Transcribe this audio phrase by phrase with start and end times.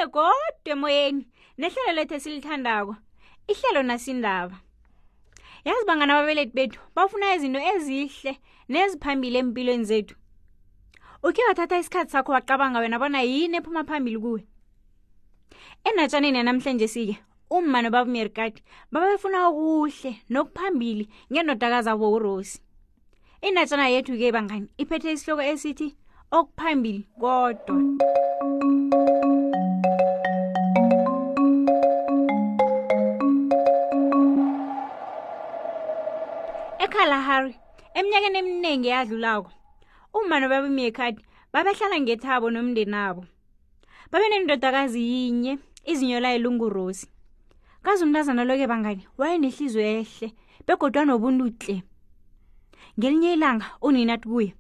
[0.01, 0.33] sibuyile kodwa
[0.73, 1.27] emoyeni
[1.59, 2.97] nehlelo lethu esilithandako
[3.49, 4.57] ihlelo nasindaba
[5.65, 8.33] yazi bangana ababeleti bethu bafuna izinto ezihle
[8.69, 10.17] neziphambili empilweni zethu
[11.23, 14.47] ukhe wathatha isikhathi sakho wacabanga wena bona yini ephuma phambili kuwe
[15.85, 17.17] enatshaneni namhlanje sike
[17.51, 18.61] umma nobabumerikadi
[18.93, 22.61] babefuna okuhle nokuphambili ngendodakazabo urosi
[23.47, 25.89] inatshana yethu ke bangani iphethe isihloko esithi
[26.33, 27.85] okuphambili kodwa
[36.81, 37.53] ekalahari
[37.97, 39.53] eminyakeni eminingi eyadlulako
[40.17, 41.21] uma nobabimiyekhadi
[41.53, 43.23] babehlala ngethabo nomndeni abo
[44.11, 45.53] babe nendodakazi yinye
[45.93, 47.07] izinyolayo lungurosi
[47.85, 50.29] kazi umntazana loke bangani wayenehlizwe ehle
[50.67, 51.77] begodwa nobuntu tle
[52.99, 54.51] ngelinye ilanga unina tikuye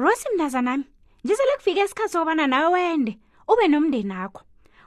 [0.00, 0.86] rosi mntazanami
[1.24, 3.12] njesele kufika isikhathi sokubana nawe wende
[3.52, 4.42] ube nomndeni akho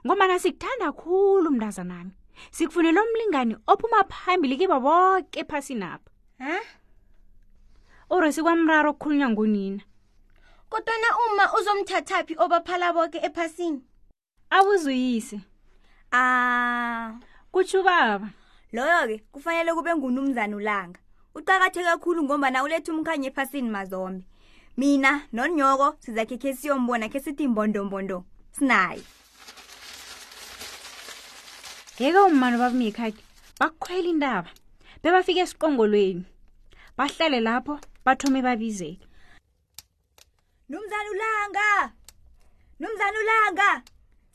[0.06, 2.12] ngomana sikuthanda khulu mntazanami
[2.56, 6.10] sikufunela umlingani ophuma phambili kibo boke phasinapha
[6.46, 6.58] ha
[8.16, 9.84] oresi kwamraro okukhulunywa ngunina
[10.72, 13.82] kodwana uma uzomthathaphi obaphala boke ephasini
[14.56, 15.38] awuzuyise
[16.18, 17.10] ah
[17.52, 18.28] kutsho ubaba
[18.76, 21.00] loyo-ke kufanele kube ngunumzana ulanga
[21.38, 24.22] uqakatheke kakhulu ngombana uletha umkhanya ephasini mazombe
[24.78, 28.18] mina nonyoko sizakhe khe siyombona khe sithi mbondombondo
[28.58, 29.02] sinaye
[32.00, 33.22] yeke umani babamikhakhe
[33.60, 34.50] bakukhwela indaba
[35.08, 36.24] bebafika esiqongolweni
[36.98, 37.76] bahlale lapho
[38.06, 39.06] bathome babizeke
[40.70, 41.94] Nomzana Ulanga!
[42.80, 43.84] Nomzana Ulanga!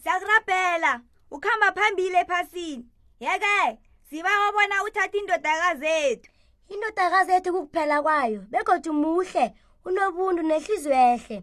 [0.02, 1.00] Siyakurabhela,
[1.30, 2.86] ukhamba phambili ephasini.
[3.20, 3.78] Yeke,
[4.10, 6.30] sibawa bona uthatha indodakazi yethu.
[6.68, 9.54] Indodakazi yethu kukuphela kwayo, begodu muhle,
[9.84, 11.42] unobuntu nehliziyo ehle.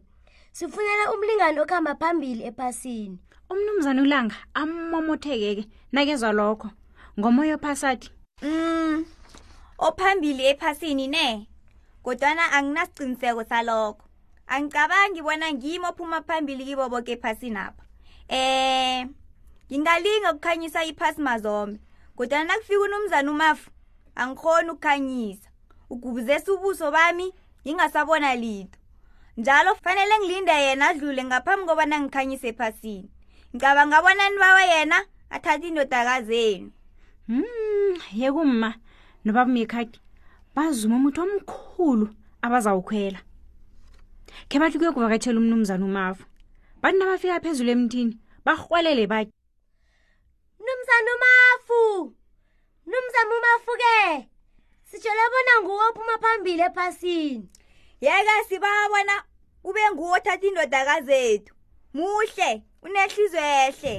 [0.52, 3.20] Sifunela umlingani okhamba phambili ephasini.
[3.50, 6.70] Umnumzana Ulanga ammomotheke ke nakezwa lokho.
[7.20, 8.10] Ngomoya phasadi.
[8.42, 9.06] Mm.
[9.80, 11.48] ophambili ephasini ne
[12.04, 14.04] kodwana anginasiqiniseko salokho
[14.54, 17.84] angicabangi bona ngimi ophuma phambili kibo boke ephasini apha
[18.28, 19.08] eh
[19.72, 21.80] ngingalinga ukukhanyisa iphasi mazombe
[22.18, 23.72] kodwana nakufika unumzana umafu
[24.20, 25.48] angikhoni ukukhanyisa
[25.92, 27.32] ugubuzesa ubuso bami
[27.64, 28.78] ngingasabona litho
[29.38, 33.08] njalo fanele ngilinde yena adlule ngaphambi kobana ngikhanyise ephasini
[33.54, 34.98] ngicabanga bona nibawa yena
[35.32, 36.68] athathe indodakazenu
[37.28, 38.72] hmm yekumma
[39.30, 40.00] nobabumekhaki
[40.56, 42.06] bazuma umuthi omkhulu
[42.46, 43.20] abazawukhwela
[44.50, 46.24] khe bathi kuyokuvakatshela umnumzana umafa
[46.82, 48.14] bathi nabafika phezulu emthini
[48.46, 49.34] barhwelele bake
[50.62, 51.82] mnumzana umafu
[52.88, 53.96] mnumzana umafu ke
[54.90, 57.48] sitshele bona nguwophi uma phambili ephasini
[58.02, 59.16] yeke sibabona
[59.68, 61.54] ube nguwo othatha iindodaka zethu
[61.96, 62.52] muhle
[62.86, 63.94] unehlizwe ehle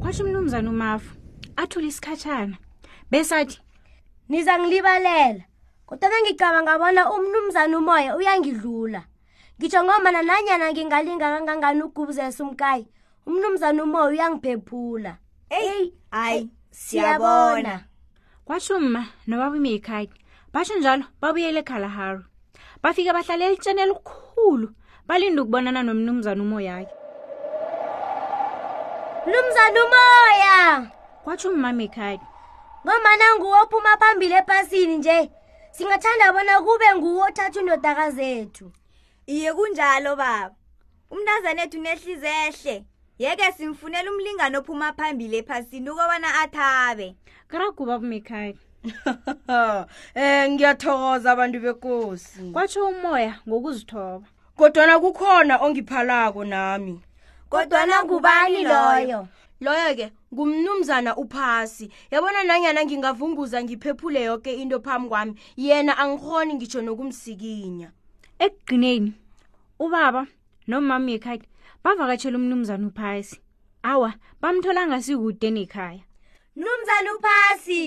[0.00, 1.14] kwasho umnumzana umafu
[1.56, 2.56] athule isikhatshana
[3.10, 3.60] besathi
[4.28, 5.44] niza ngilibalela
[5.86, 9.06] kodwana ngicabanga bona umnumzana umoya uyangidlula
[9.58, 12.86] ngitsho ngombana nanyana ngingalinga kangangani ugubuzesa umkayi
[13.26, 15.12] umnumzana umoya uyangiphephula
[15.54, 17.86] eyi hayi siyabona
[18.44, 20.18] kwasho mma nobabumi ikhadi
[20.52, 22.24] basho njalo babuyele ekalaharu
[22.82, 24.74] bafike bahlale elitsheni elikhulu
[25.06, 26.97] balinda ukubonana nomnumzana umoyakhe
[29.28, 30.90] Lumzana umoya.
[31.24, 32.20] Kwathi umama ekhaya.
[32.84, 35.18] Ngomana nguwe ophuma phambili epasini nje.
[35.76, 38.72] Singathanda bona kube nguwe othatha indodaka zethu.
[39.28, 40.54] Iye kunjalo baba.
[41.12, 42.76] Umntazana ethu nehlize ehle.
[43.20, 47.08] Yeke simfunela umlingani ophuma phambili ephasini ukubana athabe.
[47.48, 48.54] Karaguba bumekhaya.
[50.14, 52.48] Eh ngiyathokoza abantu bekosi.
[52.52, 54.24] Kwatsho umoya ngokuzithoba.
[54.56, 57.02] Kodwa na kukhona ongiphalako nami.
[57.50, 59.26] kodwana ngubani loyo
[59.60, 67.88] loyo-ke ngumnumzana uphasi yabona nanyana ngingavunguza ngiphephule yoke into phambi kwami yena angihoni ngitsho nokumsikinya
[68.44, 69.10] ekugqineni
[69.84, 70.22] ubaba
[70.68, 71.40] nomama yekhaya
[71.82, 73.36] bavakatshela umnumzana uphasi
[73.90, 74.10] awa
[74.42, 76.04] bamthola ngasikude nekhaya
[76.56, 77.82] mnumzana uphasi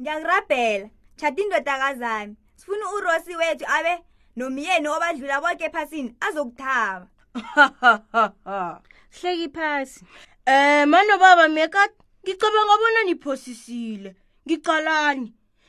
[0.00, 3.94] ngiyakurabhela tshada indodakazami sifuna urosi wethu abe
[4.36, 7.06] nomyeni obadlula bonke ephasini azokuthaba
[9.20, 10.00] hleki phasi
[10.46, 11.88] eh mano baba meka
[12.26, 14.16] ngicabanga bona niphosisile
[14.46, 15.28] ngicalani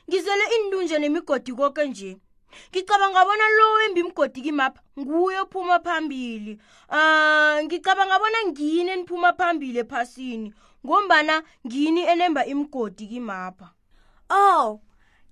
[0.09, 2.11] ngizele indunja nemigodi konke nje
[2.71, 6.57] ngicabanga bona lo wembi imigodi kimapha nguye ophuma phambili
[6.89, 10.53] um ngicabanga bona ngini eniphuma phambili ephasini
[10.85, 13.67] ngombana ngini enemba imigodi kimapha
[14.29, 14.81] oh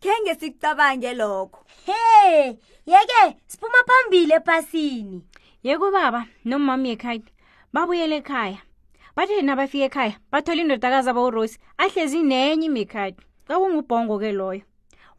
[0.02, 5.18] khenge sikucabange lokho he yeke siphuma phambili ephasini
[5.64, 7.24] yekubaba nomama yekhaya
[7.74, 8.62] babuyele ekhaya
[9.18, 13.18] bathe nabafika ekhaya bathola indodakazi aba urosi ahlezi nenye imikhadi
[13.50, 14.62] kwakungubhongo-ke loyo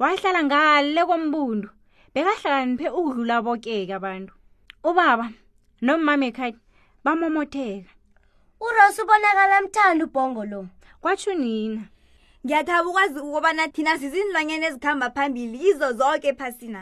[0.01, 1.69] wahlala ngale kombundu
[2.15, 4.33] bekahlakaniphe ukudlula bokeke abantu
[4.89, 5.27] ubaba
[5.83, 6.59] nomama ekhadi
[7.05, 7.91] bamomotheka
[8.67, 10.61] urosi ubonakala mthanda ubhongo lo
[11.03, 11.83] kwatsho nina
[12.45, 16.81] ngiyathaba ukwazi ukubana thina sizindlwanyana ezikuhamba phambili izo zonke phasina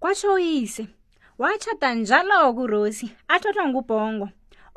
[0.00, 0.82] kwatsho uyise
[1.40, 4.28] watshada njalo-ke urosi athothwa ngubhongo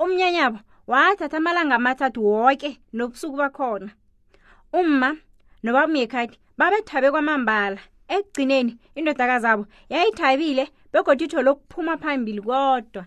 [0.01, 0.59] umnyanyabo
[0.91, 3.87] wathatha amalanga amathathu woke nobusuku bakhona
[4.79, 5.09] umma
[5.63, 7.79] nobabumyekhadi babethabe kwamambala
[8.15, 9.63] ekugcineni indodakazabo
[9.93, 13.03] yayithabile begodwa itho lokuphuma phambili kodwa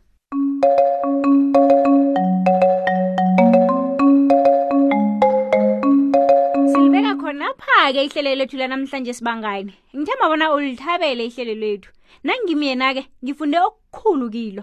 [6.70, 11.90] silibeka khonapha-ke ihlelo lethu lanamhlanje sibangane ngithemba bona ulithabele ihlelo lethu
[12.26, 14.62] nangimyena-ke ngifunde okukhulu kilo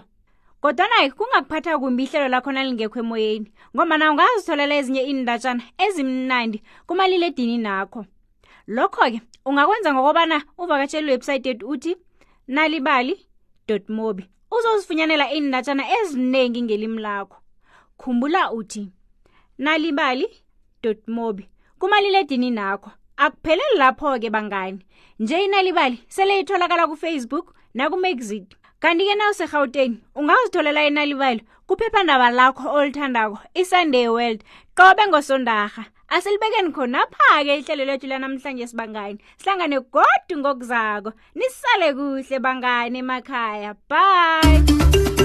[0.64, 6.58] kodwana-ke kungakuphatha kumbihlelo lakhona lingekho emoyeni ngomana ungazitholela ezinye iindatshana ezimnandi
[6.88, 8.00] kumalile edini nakho
[8.76, 9.18] lokho-ke
[9.48, 11.92] ungakwenza ngokubana uvakatsheli iwebhsayithi yethu uthi
[12.54, 13.14] nalibali
[13.96, 14.24] mobi
[14.56, 17.38] uzozifunyanela iindatshana ezinengi ngelimi lakho
[18.00, 18.82] khumbula uthi
[19.64, 20.26] nalibali
[21.16, 21.44] mobi
[21.80, 22.90] kumalile edini nakho
[23.24, 24.78] akupheleli lapho-ke bangani
[25.20, 27.46] nje inalibali sele itholakala kufacebook
[27.76, 28.48] nakumexit
[28.84, 34.40] kanti ke nawusegauteni ungazitholela inalibalo kuphephandaba lakho olithandako isunday world
[34.76, 35.82] qobe ngosondarha
[36.14, 45.23] asilibekeni khonapha-ke ihlelo lethu lanamhlanje sibangane sihlangane godwa ngokuzako nisale kuhle bangane emakhaya bye